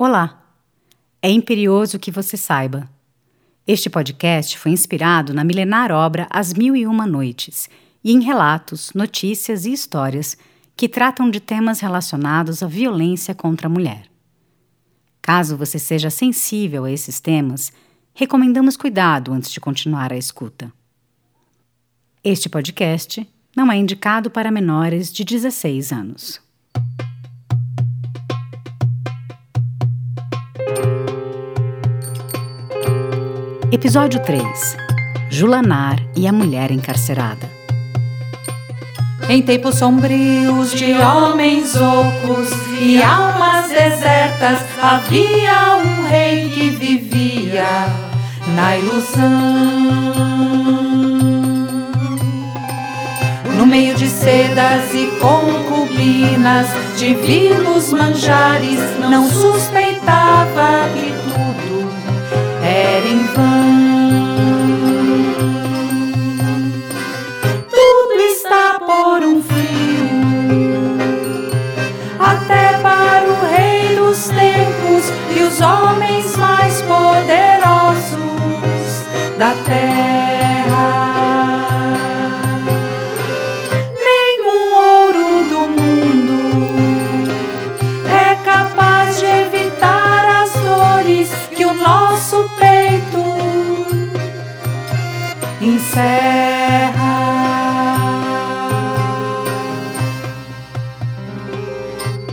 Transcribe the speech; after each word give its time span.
Olá! 0.00 0.40
É 1.20 1.28
imperioso 1.28 1.98
que 1.98 2.12
você 2.12 2.36
saiba. 2.36 2.88
Este 3.66 3.90
podcast 3.90 4.56
foi 4.56 4.70
inspirado 4.70 5.34
na 5.34 5.42
milenar 5.42 5.90
obra 5.90 6.28
As 6.30 6.54
Mil 6.54 6.76
e 6.76 6.86
Uma 6.86 7.04
Noites 7.04 7.68
e 8.04 8.12
em 8.12 8.22
relatos, 8.22 8.92
notícias 8.94 9.66
e 9.66 9.72
histórias 9.72 10.38
que 10.76 10.88
tratam 10.88 11.28
de 11.28 11.40
temas 11.40 11.80
relacionados 11.80 12.62
à 12.62 12.68
violência 12.68 13.34
contra 13.34 13.66
a 13.66 13.68
mulher. 13.68 14.04
Caso 15.20 15.56
você 15.56 15.80
seja 15.80 16.10
sensível 16.10 16.84
a 16.84 16.92
esses 16.92 17.18
temas, 17.18 17.72
recomendamos 18.14 18.76
cuidado 18.76 19.32
antes 19.32 19.50
de 19.50 19.58
continuar 19.58 20.12
a 20.12 20.16
escuta. 20.16 20.72
Este 22.22 22.48
podcast 22.48 23.28
não 23.56 23.72
é 23.72 23.76
indicado 23.76 24.30
para 24.30 24.52
menores 24.52 25.12
de 25.12 25.24
16 25.24 25.90
anos. 25.92 26.47
Episódio 33.70 34.20
3 34.22 34.76
Julanar 35.30 36.02
e 36.16 36.26
a 36.26 36.32
Mulher 36.32 36.70
Encarcerada. 36.70 37.48
Em 39.28 39.42
tempos 39.42 39.74
sombrios 39.74 40.72
de 40.72 40.94
homens 40.94 41.76
ocos 41.76 42.50
e 42.80 43.02
almas 43.02 43.68
desertas, 43.68 44.60
havia 44.82 45.76
um 45.76 46.08
rei 46.08 46.48
que 46.48 46.70
vivia 46.70 47.86
na 48.54 48.76
ilusão. 48.78 49.28
No 53.56 53.66
meio 53.66 53.94
de 53.96 54.08
sedas 54.08 54.94
e 54.94 55.06
concubinas, 55.20 56.68
divinos 56.96 57.92
manjares, 57.92 58.80
não 58.98 59.28
suspeitava 60.08 60.88
que 60.94 61.12
tudo 61.12 61.92
era 62.62 63.06
em 63.06 63.26
vão. 63.34 63.87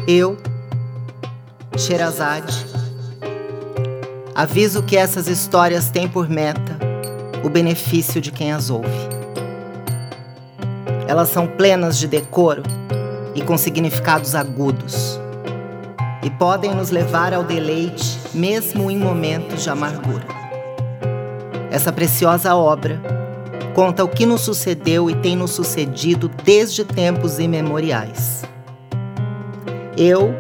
Eu, 0.08 0.38
Sherazade, 1.76 2.64
aviso 4.36 4.84
que 4.84 4.96
essas 4.96 5.28
histórias 5.28 5.90
têm 5.90 6.08
por 6.08 6.30
meta 6.30 6.78
o 7.44 7.50
benefício 7.50 8.22
de 8.22 8.32
quem 8.32 8.52
as 8.52 8.70
ouve. 8.70 8.88
Elas 11.08 11.30
são 11.30 11.48
plenas 11.48 11.98
de 11.98 12.08
decoro 12.08 12.62
e 13.34 13.42
com 13.42 13.58
significados 13.58 14.36
agudos, 14.36 15.20
e 16.22 16.30
podem 16.30 16.76
nos 16.76 16.92
levar 16.92 17.34
ao 17.34 17.44
deleite 17.44 18.20
mesmo 18.32 18.92
em 18.92 19.00
momentos 19.00 19.64
de 19.64 19.72
amargura. 19.72 20.28
Essa 21.72 21.92
preciosa 21.92 22.56
obra 22.56 23.02
conta 23.74 24.04
o 24.04 24.08
que 24.08 24.28
nos 24.28 24.42
sucedeu 24.42 25.10
e 25.10 25.16
tem 25.16 25.36
nos 25.36 25.50
sucedido 25.52 26.30
desde 26.44 26.86
tempos 26.86 27.40
imemoriais. 27.40 28.46
Eu 29.98 30.34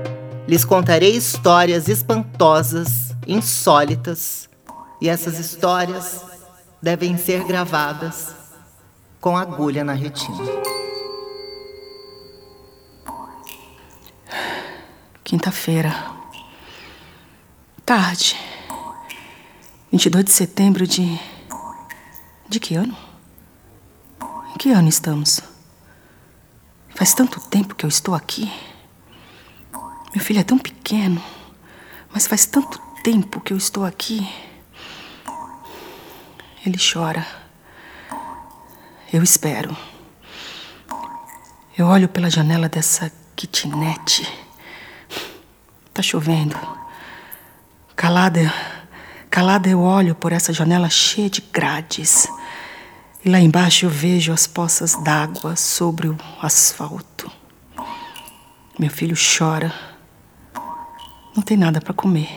lhes 0.46 0.66
contarei 0.66 1.16
histórias 1.16 1.88
espantosas, 1.88 3.16
insólitas, 3.26 4.50
e 5.00 5.08
essas 5.08 5.40
histórias 5.40 6.26
devem 6.82 7.18
ser 7.18 7.42
gravadas 7.46 8.36
com 9.22 9.38
agulha 9.38 9.82
na 9.82 9.94
retina. 9.94 10.38
Quinta-feira. 15.24 16.12
Tarde. 17.86 18.38
22 19.90 20.26
de 20.26 20.32
setembro 20.32 20.86
de. 20.86 21.18
De 22.50 22.60
que 22.60 22.76
ano? 22.76 22.96
Em 24.54 24.58
que 24.58 24.70
ano 24.72 24.90
estamos? 24.90 25.40
Faz 26.94 27.14
tanto 27.14 27.40
tempo 27.40 27.74
que 27.74 27.86
eu 27.86 27.90
estou 27.90 28.14
aqui. 28.14 28.52
Meu 30.16 30.24
filho 30.24 30.40
é 30.40 30.44
tão 30.44 30.58
pequeno, 30.58 31.22
mas 32.14 32.26
faz 32.26 32.46
tanto 32.46 32.80
tempo 33.04 33.42
que 33.42 33.52
eu 33.52 33.58
estou 33.58 33.84
aqui. 33.84 34.26
Ele 36.66 36.78
chora. 36.78 37.28
Eu 39.12 39.22
espero. 39.22 39.76
Eu 41.78 41.88
olho 41.88 42.08
pela 42.08 42.30
janela 42.30 42.70
dessa 42.70 43.12
kitnet. 43.36 44.26
Tá 45.94 46.02
chovendo. 46.02 46.56
Calada, 47.94 48.54
calada 49.30 49.68
eu 49.68 49.82
olho 49.82 50.16
por 50.16 50.32
essa 50.32 50.54
janela 50.54 50.90
cheia 50.90 51.30
de 51.30 51.42
grades. 51.42 52.26
E 53.26 53.30
lá 53.30 53.42
embaixo 53.42 53.86
eu 53.86 53.90
vejo 53.90 54.32
as 54.32 54.48
poças 54.48 54.96
d'água 55.04 55.58
sobre 55.58 56.08
o 56.08 56.18
asfalto. 56.42 57.30
Meu 58.80 58.90
filho 58.90 59.18
chora. 59.18 59.95
Não 61.36 61.44
tem 61.44 61.58
nada 61.58 61.82
para 61.82 61.94
comer. 61.94 62.30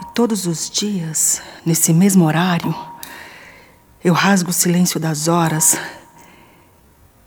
E 0.00 0.14
todos 0.14 0.46
os 0.46 0.70
dias, 0.70 1.42
nesse 1.64 1.92
mesmo 1.92 2.24
horário, 2.24 2.74
eu 4.02 4.14
rasgo 4.14 4.48
o 4.48 4.54
silêncio 4.54 4.98
das 4.98 5.28
horas 5.28 5.78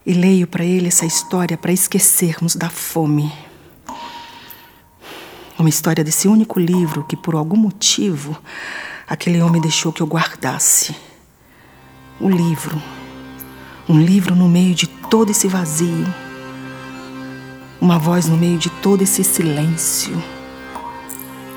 e 0.04 0.12
leio 0.12 0.48
para 0.48 0.66
ele 0.66 0.88
essa 0.88 1.06
história 1.06 1.56
para 1.56 1.72
esquecermos 1.72 2.56
da 2.56 2.68
fome. 2.68 3.32
Uma 5.60 5.70
história 5.70 6.04
desse 6.04 6.28
único 6.28 6.60
livro 6.60 7.04
que, 7.04 7.16
por 7.16 7.36
algum 7.36 7.58
motivo, 7.58 8.36
aquele 9.08 9.40
homem 9.44 9.62
deixou 9.62 9.94
que 9.94 10.02
eu 10.02 10.08
guardasse. 10.08 10.96
O 12.20 12.28
livro. 12.28 12.82
Um 13.88 14.02
livro 14.02 14.34
no 14.34 14.50
meio 14.50 14.74
de 14.74 14.88
todo 14.88 15.30
esse 15.30 15.48
vazio. 15.48 16.12
Uma 17.80 18.00
voz 18.00 18.28
no 18.28 18.36
meio 18.36 18.58
de 18.58 18.70
todo 18.70 19.04
esse 19.04 19.24
silêncio. 19.24 20.39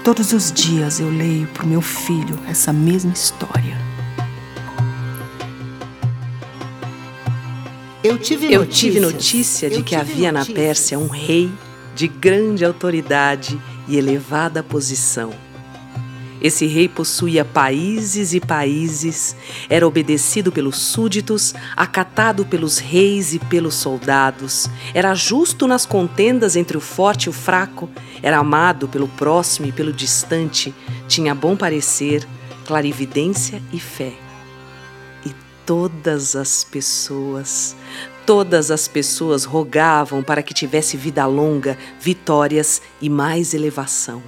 Todos 0.04 0.32
os 0.32 0.50
dias 0.50 0.98
eu 0.98 1.08
leio 1.08 1.46
para 1.48 1.62
o 1.62 1.66
meu 1.66 1.80
filho 1.80 2.36
essa 2.48 2.72
mesma 2.72 3.12
história. 3.12 3.78
Eu 8.02 8.18
tive 8.18 8.52
Eu 8.52 8.66
tive 8.66 8.98
notícia 8.98 9.70
de 9.70 9.76
eu 9.76 9.84
que 9.84 9.96
tive 9.96 10.00
havia 10.00 10.32
na 10.32 10.40
notícias. 10.40 10.58
Pérsia 10.58 10.98
um 10.98 11.06
rei 11.06 11.52
de 11.94 12.08
grande 12.08 12.64
autoridade 12.64 13.56
e 13.86 13.96
elevada 13.96 14.60
posição. 14.60 15.32
Esse 16.42 16.66
rei 16.66 16.88
possuía 16.88 17.44
países 17.44 18.34
e 18.34 18.40
países, 18.40 19.36
era 19.70 19.86
obedecido 19.86 20.50
pelos 20.50 20.76
súditos, 20.76 21.54
acatado 21.76 22.44
pelos 22.44 22.78
reis 22.78 23.32
e 23.32 23.38
pelos 23.38 23.76
soldados, 23.76 24.68
era 24.92 25.14
justo 25.14 25.68
nas 25.68 25.86
contendas 25.86 26.56
entre 26.56 26.76
o 26.76 26.80
forte 26.80 27.26
e 27.26 27.28
o 27.28 27.32
fraco, 27.32 27.88
era 28.20 28.38
amado 28.38 28.88
pelo 28.88 29.06
próximo 29.06 29.68
e 29.68 29.72
pelo 29.72 29.92
distante, 29.92 30.74
tinha 31.06 31.32
bom 31.32 31.56
parecer, 31.56 32.26
clarividência 32.66 33.62
e 33.72 33.78
fé. 33.78 34.12
E 35.24 35.32
todas 35.64 36.34
as 36.34 36.64
pessoas, 36.64 37.76
todas 38.26 38.72
as 38.72 38.88
pessoas 38.88 39.44
rogavam 39.44 40.24
para 40.24 40.42
que 40.42 40.52
tivesse 40.52 40.96
vida 40.96 41.24
longa, 41.24 41.78
vitórias 42.00 42.82
e 43.00 43.08
mais 43.08 43.54
elevação. 43.54 44.20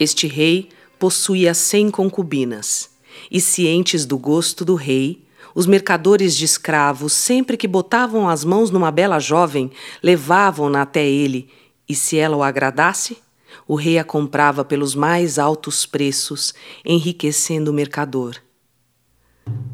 Este 0.00 0.26
rei 0.26 0.70
possuía 0.98 1.54
cem 1.54 1.90
concubinas, 1.90 2.90
e 3.30 3.40
cientes 3.40 4.04
do 4.04 4.18
gosto 4.18 4.64
do 4.64 4.74
rei, 4.74 5.24
os 5.54 5.66
mercadores 5.66 6.36
de 6.36 6.44
escravos, 6.44 7.12
sempre 7.12 7.56
que 7.56 7.66
botavam 7.66 8.28
as 8.28 8.44
mãos 8.44 8.70
numa 8.70 8.90
bela 8.90 9.18
jovem, 9.18 9.70
levavam-na 10.02 10.82
até 10.82 11.06
ele, 11.06 11.48
e 11.88 11.94
se 11.94 12.16
ela 12.16 12.36
o 12.36 12.42
agradasse, 12.42 13.18
o 13.66 13.74
rei 13.74 13.98
a 13.98 14.04
comprava 14.04 14.64
pelos 14.64 14.94
mais 14.94 15.38
altos 15.38 15.86
preços, 15.86 16.54
enriquecendo 16.84 17.70
o 17.70 17.74
mercador. 17.74 18.36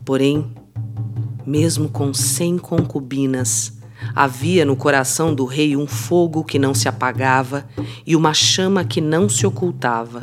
Porém, 0.05 0.55
mesmo 1.47 1.89
com 1.89 2.15
cem 2.15 2.57
concubinas, 2.57 3.73
Havia 4.15 4.65
no 4.65 4.77
coração 4.77 5.35
do 5.35 5.45
rei 5.45 5.77
um 5.77 5.87
fogo 5.87 6.45
que 6.45 6.59
não 6.59 6.75
se 6.75 6.89
apagava 6.89 7.67
e 8.07 8.17
uma 8.17 8.35
chama 8.35 8.85
que 8.85 9.01
não 9.01 9.29
se 9.29 9.47
ocultava. 9.47 10.21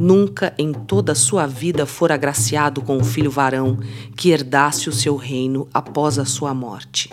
Nunca 0.00 0.54
em 0.56 0.72
toda 0.72 1.12
a 1.12 1.14
sua 1.14 1.46
vida 1.46 1.84
fora 1.84 2.14
agraciado 2.14 2.80
com 2.80 2.96
um 2.96 3.04
filho 3.04 3.30
varão 3.30 3.78
que 4.16 4.30
herdasse 4.30 4.88
o 4.88 4.92
seu 4.92 5.14
reino 5.14 5.68
após 5.74 6.18
a 6.18 6.24
sua 6.24 6.54
morte. 6.54 7.10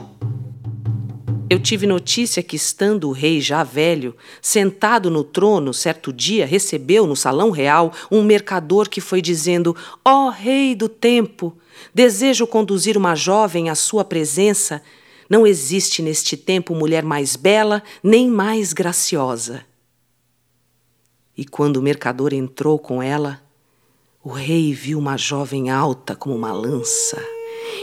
Eu 1.50 1.60
tive 1.60 1.86
notícia 1.86 2.42
que, 2.42 2.56
estando 2.56 3.10
o 3.10 3.12
rei 3.12 3.42
já 3.42 3.62
velho, 3.62 4.16
sentado 4.42 5.12
no 5.12 5.22
trono, 5.22 5.74
certo 5.74 6.14
dia 6.14 6.46
recebeu 6.46 7.06
no 7.06 7.14
salão 7.14 7.52
real 7.52 7.92
um 8.10 8.24
mercador 8.24 8.88
que 8.88 9.02
foi 9.02 9.22
dizendo: 9.22 9.76
Ó 10.06 10.28
oh, 10.28 10.30
rei 10.30 10.74
do 10.74 10.88
tempo, 10.88 11.58
desejo 11.94 12.48
conduzir 12.48 12.98
uma 12.98 13.16
jovem 13.16 13.70
à 13.70 13.76
sua 13.76 14.06
presença. 14.06 14.82
Não 15.30 15.46
existe 15.46 16.02
neste 16.02 16.38
tempo 16.38 16.74
mulher 16.74 17.04
mais 17.04 17.36
bela 17.36 17.84
nem 18.02 18.30
mais 18.30 18.72
graciosa. 18.72 19.66
E 21.38 21.46
quando 21.46 21.78
o 21.78 21.82
mercador 21.82 22.34
entrou 22.34 22.80
com 22.80 23.02
ela, 23.02 23.40
o 24.24 24.30
rei 24.30 24.74
viu 24.74 24.98
uma 24.98 25.18
jovem 25.18 25.70
alta 25.70 26.16
como 26.16 26.36
uma 26.36 26.52
lança 26.52 27.22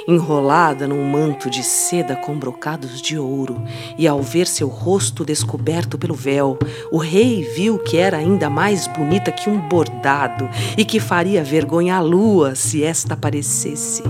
enrolada 0.06 0.86
num 0.86 1.04
manto 1.04 1.48
de 1.48 1.62
seda 1.62 2.16
com 2.16 2.38
brocados 2.38 3.00
de 3.00 3.18
ouro, 3.18 3.62
e 3.98 4.06
ao 4.06 4.22
ver 4.22 4.46
seu 4.46 4.68
rosto 4.68 5.24
descoberto 5.24 5.98
pelo 5.98 6.14
véu, 6.14 6.58
o 6.90 6.98
rei 6.98 7.42
viu 7.42 7.78
que 7.78 7.96
era 7.96 8.18
ainda 8.18 8.50
mais 8.50 8.86
bonita 8.86 9.32
que 9.32 9.48
um 9.48 9.60
bordado 9.68 10.48
e 10.76 10.84
que 10.84 11.00
faria 11.00 11.42
vergonha 11.42 11.96
à 11.96 12.00
lua 12.00 12.54
se 12.54 12.82
esta 12.82 13.14
aparecesse. 13.14 14.02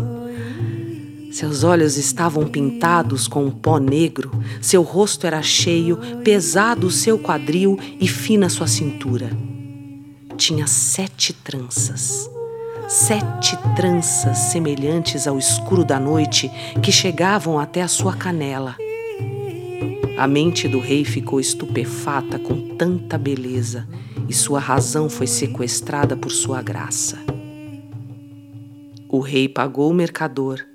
Seus 1.35 1.65
olhos 1.65 1.97
estavam 1.97 2.47
pintados 2.47 3.27
com 3.27 3.45
um 3.45 3.51
pó 3.51 3.79
negro, 3.79 4.31
seu 4.63 4.83
rosto 4.83 5.27
era 5.27 5.43
cheio, 5.43 5.99
pesado 6.23 6.87
o 6.87 6.93
seu 6.93 7.19
quadril 7.19 7.77
e 8.01 8.07
fina 8.07 8.49
sua 8.49 8.69
cintura. 8.69 9.31
Tinha 10.37 10.69
sete 10.69 11.33
tranças 11.33 12.31
sete 12.89 13.57
tranças 13.75 14.37
semelhantes 14.39 15.27
ao 15.27 15.39
escuro 15.39 15.85
da 15.85 15.99
noite 15.99 16.51
que 16.83 16.93
chegavam 16.93 17.59
até 17.59 17.83
a 17.83 17.89
sua 17.89 18.15
canela. 18.15 18.77
A 20.17 20.29
mente 20.29 20.69
do 20.69 20.79
rei 20.79 21.05
ficou 21.05 21.41
estupefata 21.41 22.39
com 22.39 22.77
tanta 22.77 23.19
beleza 23.19 23.89
e 24.29 24.35
sua 24.35 24.61
razão 24.61 25.09
foi 25.09 25.27
sequestrada 25.27 26.17
por 26.17 26.31
sua 26.31 26.63
graça. 26.63 27.19
O 29.09 29.19
rei 29.19 29.49
pagou 29.49 29.91
o 29.91 29.95
mercador. 29.95 30.74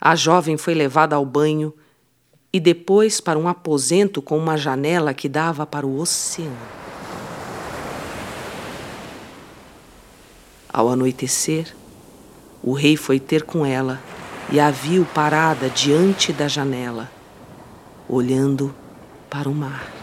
A 0.00 0.16
jovem 0.16 0.56
foi 0.56 0.72
levada 0.72 1.14
ao 1.14 1.26
banho 1.26 1.74
e 2.52 2.58
depois 2.58 3.20
para 3.20 3.38
um 3.38 3.46
aposento 3.46 4.22
com 4.22 4.38
uma 4.38 4.56
janela 4.56 5.12
que 5.12 5.28
dava 5.28 5.66
para 5.66 5.86
o 5.86 6.00
oceano. 6.00 6.56
Ao 10.72 10.88
anoitecer, 10.88 11.74
o 12.62 12.72
rei 12.72 12.96
foi 12.96 13.20
ter 13.20 13.42
com 13.42 13.66
ela 13.66 14.00
e 14.50 14.58
a 14.58 14.70
viu 14.70 15.04
parada 15.04 15.68
diante 15.68 16.32
da 16.32 16.48
janela, 16.48 17.10
olhando 18.08 18.74
para 19.28 19.48
o 19.48 19.54
mar. 19.54 19.99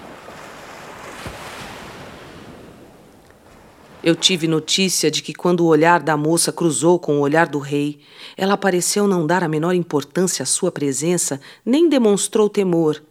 Eu 4.07 4.15
tive 4.15 4.47
notícia 4.47 5.11
de 5.11 5.21
que, 5.21 5.33
quando 5.33 5.59
o 5.59 5.65
olhar 5.65 6.01
da 6.01 6.15
moça 6.15 6.49
cruzou 6.49 6.97
com 6.97 7.17
o 7.17 7.19
olhar 7.19 7.45
do 7.45 7.59
rei, 7.59 7.99
ela 8.37 8.55
pareceu 8.55 9.05
não 9.05 9.27
dar 9.27 9.43
a 9.43 9.49
menor 9.49 9.75
importância 9.75 10.43
à 10.43 10.45
sua 10.45 10.71
presença, 10.71 11.41
nem 11.65 11.89
demonstrou 11.89 12.47
temor. 12.49 13.03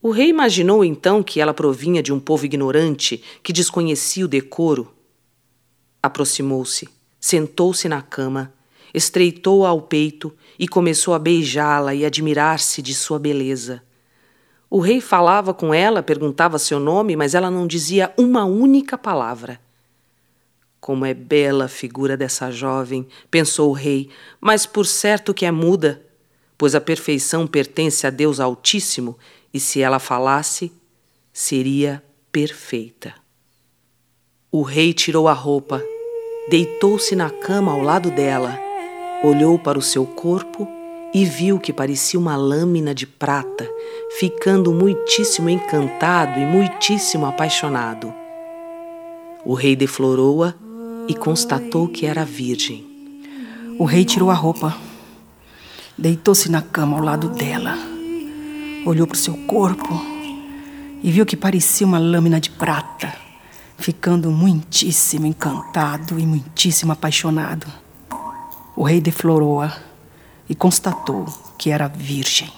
O 0.00 0.10
rei 0.10 0.30
imaginou 0.30 0.82
então 0.82 1.22
que 1.22 1.38
ela 1.38 1.52
provinha 1.52 2.02
de 2.02 2.14
um 2.14 2.18
povo 2.18 2.46
ignorante 2.46 3.22
que 3.42 3.52
desconhecia 3.52 4.24
o 4.24 4.28
decoro 4.28 4.90
Aproximou-se, 6.02 6.88
sentou-se 7.20 7.86
na 7.86 8.00
cama, 8.00 8.54
estreitou-a 8.94 9.68
ao 9.68 9.82
peito 9.82 10.34
e 10.58 10.66
começou 10.66 11.12
a 11.12 11.18
beijá-la 11.18 11.94
e 11.94 12.06
admirar-se 12.06 12.80
de 12.80 12.94
sua 12.94 13.18
beleza. 13.18 13.82
O 14.70 14.80
rei 14.80 15.02
falava 15.02 15.52
com 15.52 15.74
ela, 15.74 16.02
perguntava 16.02 16.58
seu 16.58 16.80
nome, 16.80 17.14
mas 17.16 17.34
ela 17.34 17.50
não 17.50 17.66
dizia 17.66 18.14
uma 18.16 18.46
única 18.46 18.96
palavra. 18.96 19.62
Como 20.84 21.06
é 21.06 21.14
bela 21.14 21.64
a 21.64 21.68
figura 21.68 22.14
dessa 22.14 22.50
jovem, 22.50 23.08
pensou 23.30 23.70
o 23.70 23.72
rei, 23.72 24.10
mas 24.38 24.66
por 24.66 24.84
certo 24.84 25.32
que 25.32 25.46
é 25.46 25.50
muda, 25.50 26.04
pois 26.58 26.74
a 26.74 26.80
perfeição 26.80 27.46
pertence 27.46 28.06
a 28.06 28.10
Deus 28.10 28.38
Altíssimo 28.38 29.18
e 29.50 29.58
se 29.58 29.80
ela 29.80 29.98
falasse, 29.98 30.70
seria 31.32 32.04
perfeita. 32.30 33.14
O 34.52 34.60
rei 34.60 34.92
tirou 34.92 35.26
a 35.26 35.32
roupa 35.32 35.82
Deitou-se 36.50 37.16
na 37.16 37.30
cama 37.30 37.72
ao 37.72 37.80
lado 37.80 38.10
dela, 38.10 38.60
olhou 39.22 39.58
para 39.58 39.78
o 39.78 39.82
seu 39.82 40.04
corpo 40.04 40.68
e 41.14 41.24
viu 41.24 41.58
que 41.58 41.72
parecia 41.72 42.20
uma 42.20 42.36
lâmina 42.36 42.94
de 42.94 43.06
prata, 43.06 43.66
ficando 44.18 44.70
muitíssimo 44.70 45.48
encantado 45.48 46.38
e 46.38 46.44
muitíssimo 46.44 47.24
apaixonado. 47.24 48.12
O 49.46 49.54
rei 49.54 49.74
deflorou-a 49.74 50.62
e 51.08 51.14
constatou 51.14 51.88
que 51.88 52.06
era 52.06 52.24
virgem. 52.24 52.84
O 53.78 53.84
rei 53.84 54.04
tirou 54.04 54.30
a 54.30 54.34
roupa, 54.34 54.76
deitou-se 55.96 56.50
na 56.50 56.62
cama 56.62 56.96
ao 56.96 57.02
lado 57.02 57.28
dela, 57.28 57.76
olhou 58.86 59.06
para 59.06 59.14
o 59.14 59.18
seu 59.18 59.34
corpo 59.46 60.00
e 61.02 61.10
viu 61.10 61.26
que 61.26 61.36
parecia 61.36 61.86
uma 61.86 61.98
lâmina 61.98 62.40
de 62.40 62.50
prata 62.50 63.24
ficando 63.76 64.30
muitíssimo 64.30 65.26
encantado 65.26 66.18
e 66.18 66.26
muitíssimo 66.26 66.92
apaixonado. 66.92 67.66
O 68.76 68.82
rei 68.82 69.00
deflorou-a 69.00 69.76
e 70.48 70.54
constatou 70.54 71.26
que 71.58 71.70
era 71.70 71.88
virgem. 71.88 72.50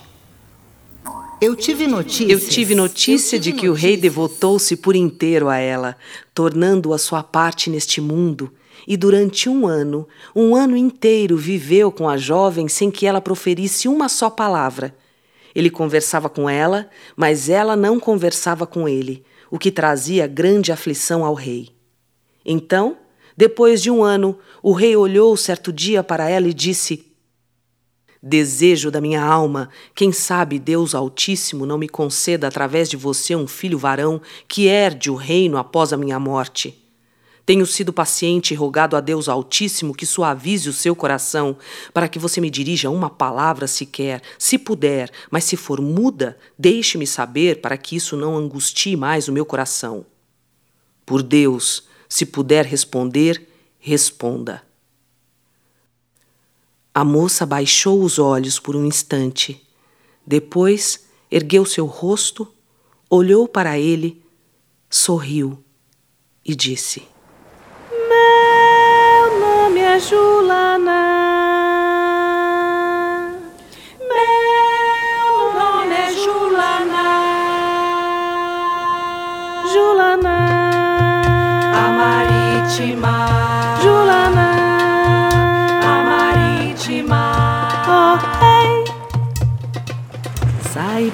Eu 1.38 1.54
tive 1.54 1.86
notícia. 1.86 2.32
Eu 2.32 2.40
tive 2.40 2.74
notícia 2.74 3.38
de 3.38 3.52
que 3.52 3.68
o 3.68 3.74
rei 3.74 3.96
devotou-se 3.96 4.74
por 4.74 4.96
inteiro 4.96 5.48
a 5.48 5.58
ela, 5.58 5.96
tornando-a 6.32 6.96
sua 6.96 7.22
parte 7.22 7.68
neste 7.68 8.00
mundo. 8.00 8.50
E 8.88 8.96
durante 8.96 9.46
um 9.46 9.66
ano, 9.66 10.08
um 10.34 10.56
ano 10.56 10.76
inteiro, 10.76 11.36
viveu 11.36 11.92
com 11.92 12.08
a 12.08 12.16
jovem 12.16 12.68
sem 12.68 12.90
que 12.90 13.06
ela 13.06 13.20
proferisse 13.20 13.86
uma 13.86 14.08
só 14.08 14.30
palavra. 14.30 14.94
Ele 15.54 15.68
conversava 15.68 16.30
com 16.30 16.48
ela, 16.48 16.88
mas 17.14 17.50
ela 17.50 17.76
não 17.76 18.00
conversava 18.00 18.66
com 18.66 18.88
ele 18.88 19.22
o 19.50 19.58
que 19.58 19.70
trazia 19.70 20.26
grande 20.26 20.72
aflição 20.72 21.22
ao 21.22 21.34
rei. 21.34 21.68
Então, 22.44 22.96
depois 23.36 23.82
de 23.82 23.90
um 23.90 24.02
ano, 24.02 24.38
o 24.62 24.72
rei 24.72 24.96
olhou 24.96 25.36
certo 25.36 25.70
dia 25.70 26.02
para 26.02 26.31
ela 26.31 26.48
e 26.48 26.55
disse: 26.55 27.06
Desejo 28.28 28.90
da 28.90 29.00
minha 29.00 29.22
alma, 29.22 29.68
quem 29.94 30.10
sabe 30.10 30.58
Deus 30.58 30.96
Altíssimo 30.96 31.64
não 31.64 31.78
me 31.78 31.88
conceda 31.88 32.48
através 32.48 32.88
de 32.90 32.96
você 32.96 33.36
um 33.36 33.46
filho 33.46 33.78
varão 33.78 34.20
que 34.48 34.66
herde 34.66 35.12
o 35.12 35.14
reino 35.14 35.56
após 35.56 35.92
a 35.92 35.96
minha 35.96 36.18
morte. 36.18 36.76
Tenho 37.46 37.64
sido 37.64 37.92
paciente 37.92 38.50
e 38.52 38.56
rogado 38.56 38.96
a 38.96 39.00
Deus 39.00 39.28
Altíssimo 39.28 39.94
que 39.94 40.04
suavize 40.04 40.68
o 40.68 40.72
seu 40.72 40.96
coração, 40.96 41.56
para 41.94 42.08
que 42.08 42.18
você 42.18 42.40
me 42.40 42.50
dirija 42.50 42.90
uma 42.90 43.08
palavra 43.08 43.68
sequer, 43.68 44.20
se 44.36 44.58
puder, 44.58 45.08
mas 45.30 45.44
se 45.44 45.56
for 45.56 45.80
muda, 45.80 46.36
deixe-me 46.58 47.06
saber 47.06 47.60
para 47.60 47.76
que 47.76 47.94
isso 47.94 48.16
não 48.16 48.36
angustie 48.36 48.96
mais 48.96 49.28
o 49.28 49.32
meu 49.32 49.46
coração. 49.46 50.04
Por 51.06 51.22
Deus, 51.22 51.84
se 52.08 52.26
puder 52.26 52.64
responder, 52.64 53.48
responda. 53.78 54.66
A 56.96 57.05
moça 57.05 57.44
baixou 57.44 58.03
os 58.03 58.19
olhos 58.19 58.58
por 58.58 58.74
um 58.74 58.86
instante. 58.86 59.62
Depois, 60.26 61.06
ergueu 61.31 61.67
seu 61.67 61.84
rosto, 61.84 62.50
olhou 63.10 63.46
para 63.46 63.79
ele, 63.79 64.24
sorriu 64.88 65.62
e 66.43 66.55
disse: 66.55 67.06
Julana. 70.08 71.16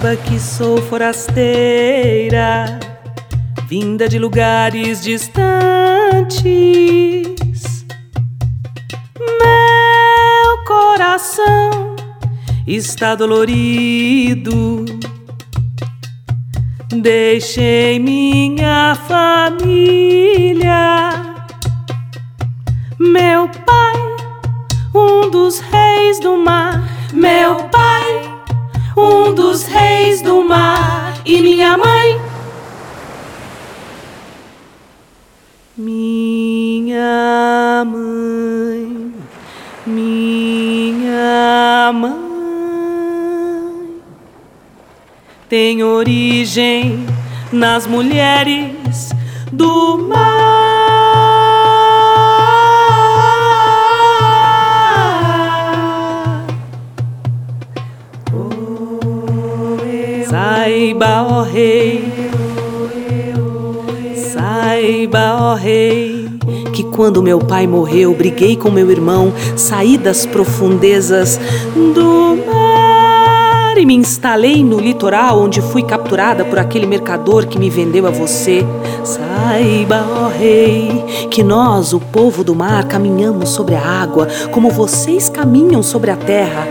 Saiba 0.03 0.17
que 0.17 0.41
sou 0.41 0.79
forasteira, 0.79 2.81
vinda 3.69 4.09
de 4.09 4.19
lugares 4.19 5.01
distantes. 5.01 6.43
Coração 10.67 11.95
está 12.67 13.15
dolorido. 13.15 14.87
Deixei 16.91 18.01
minha 18.01 18.97
família, 19.07 20.67
meu 22.99 23.49
pai, 23.49 24.17
um 24.93 25.31
dos 25.31 25.61
reis 25.61 26.19
do 26.19 26.37
mar, 26.37 26.83
meu 27.13 27.69
pai, 27.69 28.32
um 28.97 29.35
dos 29.35 29.65
reis 29.65 30.23
do 30.23 30.45
mar, 30.45 31.15
e 31.25 31.41
minha 31.41 31.77
mãe. 31.77 32.21
Minha 35.77 37.03
mãe, 37.87 39.13
minha 39.87 41.13
mãe 41.95 42.33
tem 45.49 45.83
origem 45.83 47.07
nas 47.53 47.87
mulheres 47.87 49.11
do 49.53 49.99
mar. 49.99 50.72
Rei, 61.43 62.05
saiba, 64.33 65.37
ó 65.41 65.55
rei, 65.55 66.29
que 66.73 66.83
quando 66.85 67.23
meu 67.23 67.39
pai 67.39 67.67
morreu, 67.67 68.15
briguei 68.15 68.57
com 68.57 68.71
meu 68.71 68.91
irmão, 68.91 69.33
saí 69.57 69.99
das 69.99 70.25
profundezas 70.27 71.39
do 71.95 72.37
mar 72.47 73.77
e 73.77 73.87
me 73.87 73.95
instalei 73.95 74.63
no 74.63 74.79
litoral 74.79 75.41
onde 75.41 75.61
fui 75.61 75.83
capturada 75.83 76.45
por 76.45 76.59
aquele 76.59 76.87
mercador 76.87 77.47
que 77.47 77.59
me 77.59 77.71
vendeu 77.71 78.07
a 78.07 78.11
você. 78.11 78.65
Saiba, 79.05 80.05
ó 80.09 80.29
rei, 80.29 81.05
que 81.31 81.43
nós, 81.43 81.93
o 81.93 82.01
povo 82.01 82.45
do 82.45 82.55
mar, 82.55 82.87
caminhamos 82.87 83.49
sobre 83.49 83.75
a 83.75 83.83
água 83.83 84.29
como 84.53 84.71
vocês 84.71 85.29
caminham 85.29 85.83
sobre 85.83 86.11
a 86.11 86.17
terra. 86.17 86.69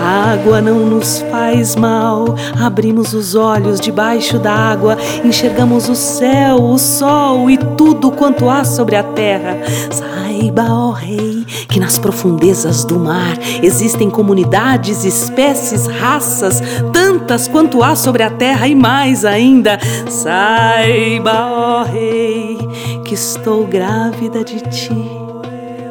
A 0.00 0.32
água 0.32 0.60
não 0.60 0.78
nos 0.86 1.20
faz 1.30 1.74
mal, 1.74 2.34
abrimos 2.60 3.14
os 3.14 3.34
olhos 3.34 3.80
debaixo 3.80 4.38
da 4.38 4.52
água, 4.52 4.96
enxergamos 5.24 5.88
o 5.88 5.94
céu, 5.94 6.56
o 6.62 6.78
sol 6.78 7.50
e 7.50 7.56
tudo 7.56 8.10
quanto 8.10 8.48
há 8.48 8.64
sobre 8.64 8.96
a 8.96 9.02
terra. 9.02 9.58
Saiba, 9.90 10.64
ó 10.70 10.90
rei, 10.90 11.44
que 11.68 11.80
nas 11.80 11.98
profundezas 11.98 12.84
do 12.84 12.98
mar 12.98 13.38
existem 13.62 14.10
comunidades, 14.10 15.04
espécies, 15.04 15.86
raças, 15.86 16.62
tantas 16.92 17.48
quanto 17.48 17.82
há 17.82 17.96
sobre 17.96 18.22
a 18.22 18.30
terra 18.30 18.68
e 18.68 18.74
mais 18.74 19.24
ainda. 19.24 19.78
Saiba, 20.08 21.50
ó 21.50 21.82
rei, 21.82 22.58
que 23.04 23.14
estou 23.14 23.66
grávida 23.66 24.44
de 24.44 24.60
ti, 24.60 25.10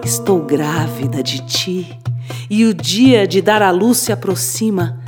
estou 0.03 0.39
grávida 0.39 1.23
de 1.23 1.39
ti 1.41 1.99
e 2.49 2.65
o 2.65 2.73
dia 2.73 3.27
de 3.27 3.41
dar 3.41 3.61
à 3.61 3.71
luz 3.71 3.97
se 3.97 4.11
aproxima. 4.11 5.01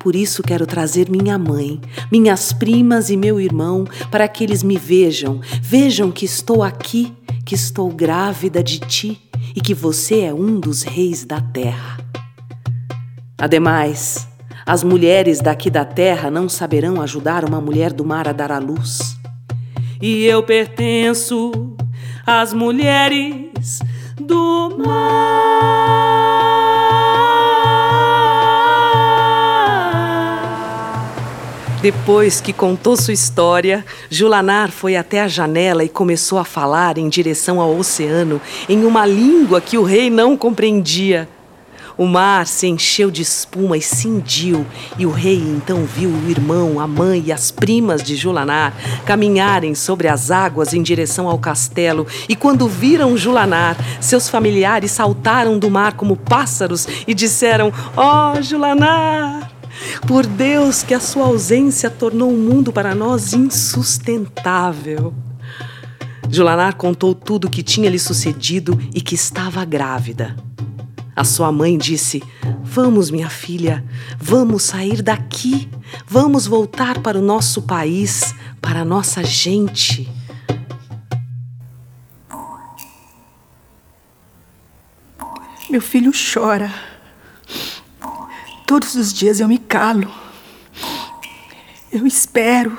Por 0.00 0.14
isso 0.14 0.42
quero 0.42 0.66
trazer 0.66 1.10
minha 1.10 1.36
mãe, 1.36 1.80
minhas 2.10 2.52
primas 2.52 3.10
e 3.10 3.16
meu 3.16 3.40
irmão 3.40 3.84
para 4.10 4.28
que 4.28 4.44
eles 4.44 4.62
me 4.62 4.76
vejam, 4.76 5.40
vejam 5.60 6.10
que 6.10 6.24
estou 6.24 6.62
aqui, 6.62 7.12
que 7.44 7.54
estou 7.54 7.90
grávida 7.90 8.62
de 8.62 8.78
ti 8.78 9.20
e 9.54 9.60
que 9.60 9.74
você 9.74 10.20
é 10.20 10.34
um 10.34 10.60
dos 10.60 10.82
reis 10.82 11.24
da 11.24 11.40
terra. 11.40 11.98
Ademais, 13.36 14.28
as 14.66 14.84
mulheres 14.84 15.40
daqui 15.40 15.70
da 15.70 15.84
terra 15.84 16.30
não 16.30 16.48
saberão 16.48 17.00
ajudar 17.00 17.44
uma 17.44 17.60
mulher 17.60 17.92
do 17.92 18.04
mar 18.04 18.28
a 18.28 18.32
dar 18.32 18.52
à 18.52 18.58
luz. 18.58 19.18
E 20.00 20.24
eu 20.24 20.42
pertenço 20.42 21.74
às 22.26 22.52
mulheres 22.52 23.78
do 24.20 24.76
mar. 24.84 26.27
Depois 31.80 32.40
que 32.40 32.52
contou 32.52 32.96
sua 32.96 33.14
história, 33.14 33.84
Julanar 34.10 34.72
foi 34.72 34.96
até 34.96 35.20
a 35.20 35.28
janela 35.28 35.84
e 35.84 35.88
começou 35.88 36.38
a 36.38 36.44
falar 36.44 36.98
em 36.98 37.08
direção 37.08 37.60
ao 37.60 37.76
oceano 37.76 38.40
em 38.68 38.84
uma 38.84 39.06
língua 39.06 39.60
que 39.60 39.78
o 39.78 39.84
rei 39.84 40.10
não 40.10 40.36
compreendia. 40.36 41.28
O 41.96 42.04
mar 42.04 42.48
se 42.48 42.66
encheu 42.66 43.12
de 43.12 43.22
espuma 43.22 43.76
e 43.76 43.82
cindiu, 43.82 44.66
e 44.98 45.06
o 45.06 45.10
rei 45.10 45.36
então 45.38 45.84
viu 45.84 46.10
o 46.10 46.30
irmão, 46.30 46.80
a 46.80 46.86
mãe 46.86 47.22
e 47.26 47.32
as 47.32 47.52
primas 47.52 48.02
de 48.02 48.16
Julanar 48.16 48.72
caminharem 49.04 49.74
sobre 49.74 50.08
as 50.08 50.32
águas 50.32 50.74
em 50.74 50.82
direção 50.82 51.28
ao 51.28 51.38
castelo. 51.38 52.06
E 52.28 52.34
quando 52.34 52.68
viram 52.68 53.16
Julanar, 53.16 53.76
seus 54.00 54.28
familiares 54.28 54.90
saltaram 54.90 55.58
do 55.58 55.70
mar 55.70 55.94
como 55.94 56.16
pássaros 56.16 56.88
e 57.06 57.14
disseram: 57.14 57.72
Ó 57.96 58.32
oh, 58.32 58.42
Julanar! 58.42 59.57
Por 60.06 60.26
Deus 60.26 60.82
que 60.82 60.94
a 60.94 61.00
sua 61.00 61.26
ausência 61.26 61.90
tornou 61.90 62.30
o 62.30 62.36
mundo 62.36 62.72
para 62.72 62.94
nós 62.94 63.32
insustentável. 63.32 65.14
Julanar 66.30 66.76
contou 66.76 67.14
tudo 67.14 67.46
o 67.46 67.50
que 67.50 67.62
tinha 67.62 67.88
lhe 67.88 67.98
sucedido 67.98 68.78
e 68.94 69.00
que 69.00 69.14
estava 69.14 69.64
grávida. 69.64 70.36
A 71.16 71.24
sua 71.24 71.50
mãe 71.50 71.76
disse: 71.76 72.22
Vamos, 72.62 73.10
minha 73.10 73.30
filha, 73.30 73.84
vamos 74.18 74.62
sair 74.64 75.02
daqui, 75.02 75.68
vamos 76.06 76.46
voltar 76.46 77.00
para 77.00 77.18
o 77.18 77.22
nosso 77.22 77.62
país, 77.62 78.34
para 78.60 78.80
a 78.80 78.84
nossa 78.84 79.24
gente. 79.24 80.08
Meu 85.70 85.80
filho 85.82 86.12
chora. 86.12 86.72
Todos 88.68 88.96
os 88.96 89.14
dias 89.14 89.40
eu 89.40 89.48
me 89.48 89.56
calo. 89.56 90.12
Eu 91.90 92.06
espero. 92.06 92.76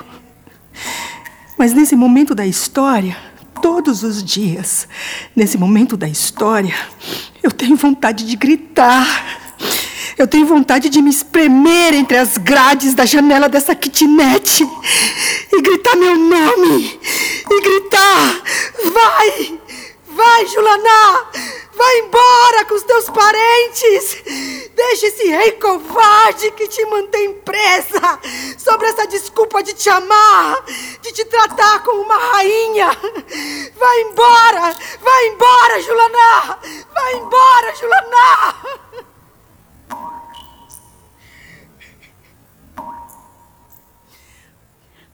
Mas 1.58 1.74
nesse 1.74 1.96
momento 1.96 2.32
da 2.32 2.46
história, 2.46 3.16
todos 3.60 4.04
os 4.04 4.22
dias, 4.22 4.86
nesse 5.34 5.58
momento 5.58 5.96
da 5.96 6.08
história, 6.08 6.76
eu 7.42 7.50
tenho 7.50 7.74
vontade 7.74 8.24
de 8.24 8.36
gritar. 8.36 9.04
Eu 10.16 10.28
tenho 10.28 10.46
vontade 10.46 10.88
de 10.88 11.02
me 11.02 11.10
espremer 11.10 11.92
entre 11.92 12.18
as 12.18 12.38
grades 12.38 12.94
da 12.94 13.04
janela 13.04 13.48
dessa 13.48 13.74
kitnet 13.74 14.62
e 15.52 15.60
gritar 15.60 15.96
meu 15.96 16.16
nome. 16.16 17.00
E 17.50 17.60
gritar: 17.62 18.42
Vai! 18.94 19.58
Vai, 20.06 20.46
Julaná! 20.46 21.24
Vai 21.76 21.98
embora 21.98 22.64
com 22.66 22.76
os 22.76 22.84
teus 22.84 23.10
parentes! 23.10 24.22
Deixa 24.80 25.08
esse 25.08 25.28
rei 25.28 25.52
covarde 25.52 26.50
que 26.52 26.66
te 26.66 26.82
mantém 26.86 27.34
presa 27.40 28.18
sobre 28.56 28.86
essa 28.86 29.06
desculpa 29.06 29.62
de 29.62 29.74
te 29.74 29.90
amar, 29.90 30.64
de 31.02 31.12
te 31.12 31.22
tratar 31.26 31.84
como 31.84 32.00
uma 32.00 32.16
rainha! 32.16 32.86
Vai 33.76 34.00
embora! 34.00 34.74
Vai 35.02 35.26
embora, 35.28 35.82
Julaná! 35.82 36.58
Vai 36.94 37.14
embora, 37.14 37.74
Julaná! 37.76 38.54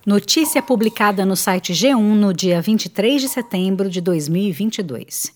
Notícia 0.06 0.62
publicada 0.62 1.26
no 1.26 1.34
site 1.34 1.72
G1 1.72 1.98
no 1.98 2.32
dia 2.32 2.62
23 2.62 3.20
de 3.20 3.28
setembro 3.28 3.90
de 3.90 4.00
2022. 4.00 5.35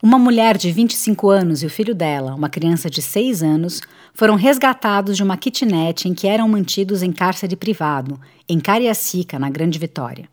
Uma 0.00 0.16
mulher 0.16 0.56
de 0.56 0.70
25 0.70 1.28
anos 1.28 1.60
e 1.64 1.66
o 1.66 1.70
filho 1.70 1.92
dela, 1.92 2.32
uma 2.32 2.48
criança 2.48 2.88
de 2.88 3.02
6 3.02 3.42
anos, 3.42 3.80
foram 4.14 4.36
resgatados 4.36 5.16
de 5.16 5.24
uma 5.24 5.36
kitnet 5.36 6.08
em 6.08 6.14
que 6.14 6.28
eram 6.28 6.48
mantidos 6.48 7.02
em 7.02 7.10
cárcere 7.10 7.56
privado, 7.56 8.20
em 8.48 8.60
Cariacica, 8.60 9.40
na 9.40 9.50
Grande 9.50 9.76
Vitória. 9.76 10.28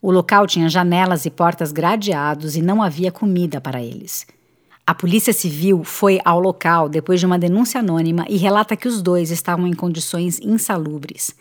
O 0.00 0.12
local 0.12 0.46
tinha 0.46 0.68
janelas 0.68 1.26
e 1.26 1.30
portas 1.30 1.72
gradeados 1.72 2.54
e 2.54 2.62
não 2.62 2.80
havia 2.80 3.10
comida 3.10 3.60
para 3.60 3.82
eles. 3.82 4.28
A 4.86 4.94
Polícia 4.94 5.32
Civil 5.32 5.82
foi 5.82 6.20
ao 6.24 6.38
local 6.38 6.88
depois 6.88 7.18
de 7.18 7.26
uma 7.26 7.38
denúncia 7.38 7.80
anônima 7.80 8.24
e 8.28 8.36
relata 8.36 8.76
que 8.76 8.86
os 8.86 9.02
dois 9.02 9.32
estavam 9.32 9.66
em 9.66 9.74
condições 9.74 10.38
insalubres. 10.38 11.34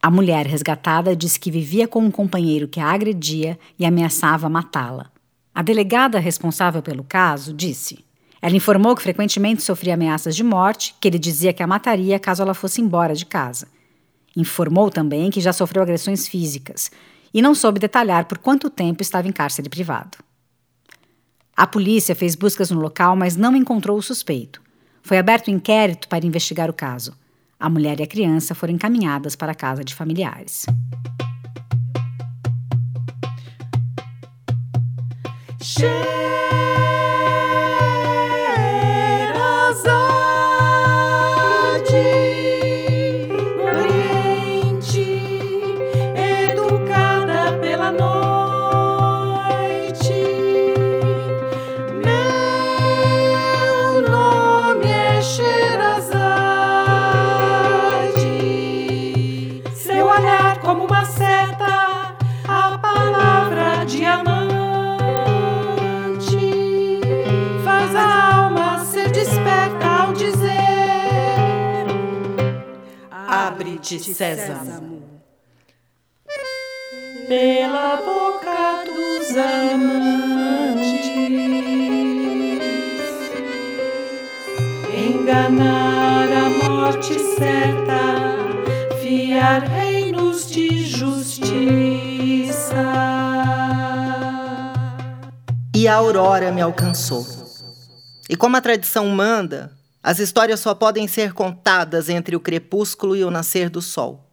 A 0.00 0.12
mulher 0.12 0.46
resgatada 0.46 1.16
disse 1.16 1.40
que 1.40 1.50
vivia 1.50 1.88
com 1.88 2.04
um 2.04 2.10
companheiro 2.10 2.68
que 2.68 2.78
a 2.78 2.86
agredia 2.86 3.58
e 3.76 3.84
ameaçava 3.84 4.48
matá-la. 4.48 5.10
A 5.60 5.62
delegada 5.62 6.18
responsável 6.18 6.80
pelo 6.80 7.04
caso 7.04 7.52
disse: 7.52 8.02
ela 8.40 8.56
informou 8.56 8.96
que 8.96 9.02
frequentemente 9.02 9.60
sofria 9.60 9.92
ameaças 9.92 10.34
de 10.34 10.42
morte, 10.42 10.94
que 10.98 11.06
ele 11.06 11.18
dizia 11.18 11.52
que 11.52 11.62
a 11.62 11.66
mataria 11.66 12.18
caso 12.18 12.40
ela 12.40 12.54
fosse 12.54 12.80
embora 12.80 13.14
de 13.14 13.26
casa. 13.26 13.68
Informou 14.34 14.90
também 14.90 15.30
que 15.30 15.38
já 15.38 15.52
sofreu 15.52 15.82
agressões 15.82 16.26
físicas 16.26 16.90
e 17.34 17.42
não 17.42 17.54
soube 17.54 17.78
detalhar 17.78 18.24
por 18.24 18.38
quanto 18.38 18.70
tempo 18.70 19.02
estava 19.02 19.28
em 19.28 19.32
cárcere 19.32 19.68
privado. 19.68 20.16
A 21.54 21.66
polícia 21.66 22.14
fez 22.14 22.34
buscas 22.34 22.70
no 22.70 22.80
local, 22.80 23.14
mas 23.14 23.36
não 23.36 23.54
encontrou 23.54 23.98
o 23.98 24.02
suspeito. 24.02 24.62
Foi 25.02 25.18
aberto 25.18 25.50
um 25.50 25.54
inquérito 25.54 26.08
para 26.08 26.24
investigar 26.24 26.70
o 26.70 26.74
caso. 26.74 27.12
A 27.58 27.68
mulher 27.68 28.00
e 28.00 28.02
a 28.02 28.06
criança 28.06 28.54
foram 28.54 28.72
encaminhadas 28.72 29.36
para 29.36 29.52
a 29.52 29.54
casa 29.54 29.84
de 29.84 29.94
familiares. 29.94 30.64
Educada 46.50 47.58
pela 47.60 47.92
noite. 47.92 48.08
Meu 51.92 54.00
nome 54.08 54.88
é 54.88 55.20
Sherazade. 55.20 56.22
Seu 59.74 60.06
olhar 60.06 60.58
como 60.60 60.86
uma 60.86 61.04
seta, 61.04 61.69
Abre-te, 73.60 74.00
Sésamo. 74.14 75.02
pela 77.28 77.96
boca 77.96 78.84
dos 78.86 79.36
amantes. 79.36 81.10
Enganar 84.96 86.28
a 86.32 86.48
morte 86.64 87.12
certa, 87.36 88.38
fiar 89.02 89.64
reinos 89.64 90.50
de 90.50 90.86
justiça. 90.86 92.74
E 95.74 95.86
a 95.86 95.96
aurora 95.96 96.50
me 96.50 96.62
alcançou. 96.62 97.26
E 98.26 98.34
como 98.36 98.56
a 98.56 98.60
tradição 98.62 99.06
manda, 99.08 99.70
as 100.02 100.18
histórias 100.18 100.60
só 100.60 100.74
podem 100.74 101.06
ser 101.06 101.32
contadas 101.32 102.08
entre 102.08 102.34
o 102.34 102.40
crepúsculo 102.40 103.14
e 103.14 103.24
o 103.24 103.30
nascer 103.30 103.68
do 103.68 103.82
sol. 103.82 104.26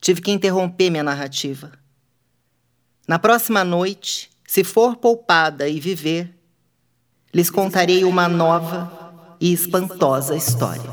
Tive 0.00 0.20
que 0.20 0.30
interromper 0.30 0.90
minha 0.90 1.02
narrativa. 1.02 1.72
Na 3.08 3.18
próxima 3.18 3.64
noite, 3.64 4.30
se 4.46 4.62
for 4.62 4.96
poupada 4.96 5.68
e 5.68 5.80
viver, 5.80 6.34
lhes 7.32 7.50
contarei 7.50 8.04
uma 8.04 8.28
nova 8.28 9.36
e 9.40 9.52
espantosa 9.52 10.36
história. 10.36 10.90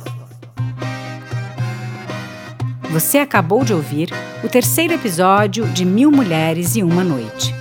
Você 2.89 3.17
acabou 3.17 3.65
de 3.65 3.73
ouvir 3.73 4.09
o 4.43 4.47
terceiro 4.47 4.93
episódio 4.93 5.67
de 5.67 5.83
Mil 5.83 6.09
Mulheres 6.09 6.75
e 6.77 6.83
Uma 6.83 7.03
Noite. 7.03 7.53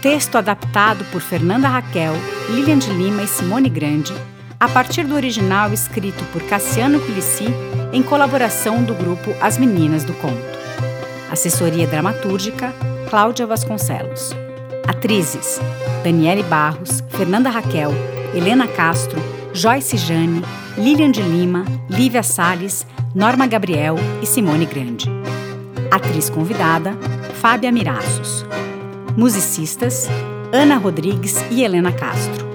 Texto 0.00 0.36
adaptado 0.36 1.04
por 1.10 1.20
Fernanda 1.20 1.66
Raquel, 1.66 2.14
Lilian 2.50 2.78
de 2.78 2.90
Lima 2.90 3.24
e 3.24 3.26
Simone 3.26 3.68
Grande, 3.68 4.14
a 4.60 4.68
partir 4.68 5.04
do 5.04 5.14
original 5.14 5.72
escrito 5.72 6.24
por 6.32 6.42
Cassiano 6.42 6.98
Culici, 7.00 7.46
em 7.92 8.02
colaboração 8.02 8.82
do 8.82 8.92
grupo 8.92 9.32
As 9.40 9.56
Meninas 9.56 10.02
do 10.02 10.12
Conto. 10.14 10.58
Assessoria 11.30 11.86
dramatúrgica, 11.86 12.74
Cláudia 13.08 13.46
Vasconcelos. 13.46 14.34
Atrizes: 14.86 15.60
Daniele 16.02 16.42
Barros, 16.42 17.02
Fernanda 17.08 17.50
Raquel, 17.50 17.92
Helena 18.34 18.66
Castro, 18.66 19.20
Joyce 19.52 19.96
Jane, 19.96 20.42
Lilian 20.76 21.10
de 21.10 21.22
Lima, 21.22 21.64
Lívia 21.88 22.22
Salles, 22.22 22.84
Norma 23.14 23.46
Gabriel 23.46 23.96
e 24.20 24.26
Simone 24.26 24.66
Grande. 24.66 25.08
Atriz 25.90 26.28
convidada: 26.28 26.98
Fábia 27.40 27.70
Miraços. 27.70 28.44
Musicistas: 29.16 30.08
Ana 30.52 30.76
Rodrigues 30.76 31.44
e 31.50 31.62
Helena 31.62 31.92
Castro. 31.92 32.47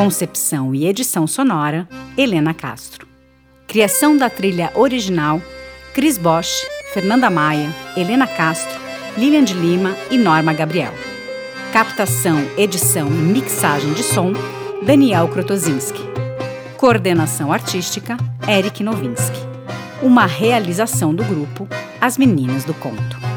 Concepção 0.00 0.74
e 0.74 0.86
edição 0.86 1.26
sonora: 1.26 1.86
Helena 2.16 2.54
Castro. 2.54 3.06
Criação 3.66 4.16
da 4.16 4.30
trilha 4.30 4.72
original: 4.74 5.42
Cris 5.92 6.16
Bosch, 6.16 6.66
Fernanda 6.94 7.28
Maia, 7.28 7.68
Helena 7.94 8.26
Castro, 8.26 8.80
Lilian 9.18 9.44
de 9.44 9.52
Lima 9.52 9.94
e 10.10 10.16
Norma 10.16 10.54
Gabriel. 10.54 10.94
Captação, 11.70 12.38
edição 12.56 13.08
e 13.08 13.10
mixagem 13.10 13.92
de 13.92 14.02
som: 14.02 14.32
Daniel 14.82 15.28
Krotozinski. 15.28 16.00
Coordenação 16.78 17.52
artística: 17.52 18.16
Eric 18.48 18.82
Novinsky. 18.82 19.38
Uma 20.00 20.24
realização 20.24 21.14
do 21.14 21.22
grupo 21.24 21.68
As 22.00 22.16
Meninas 22.16 22.64
do 22.64 22.72
Conto. 22.72 23.29